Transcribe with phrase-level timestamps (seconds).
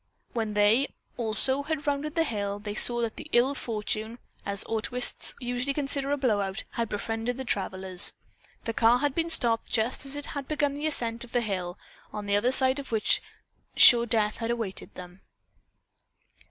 [0.33, 5.75] When they, also, had rounded the hill, they saw that "ill fortune," as autoists usually
[5.75, 8.13] consider a blow out, had befriended the travelers.
[8.65, 11.77] The car had been stopped just as it had begun the ascent of the hill,
[12.11, 13.21] on the other side of which
[13.75, 15.21] sure death had awaited them.